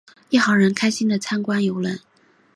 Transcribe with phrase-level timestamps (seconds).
[0.29, 1.99] 一行人开心的参观邮轮。